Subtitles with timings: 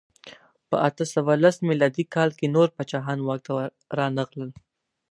[0.69, 3.53] په اته سوه لس میلادي کال کې نور پاچاهان واک ته
[3.97, 4.51] رانغلل.